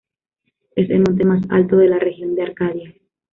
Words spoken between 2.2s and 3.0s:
de Arcadia.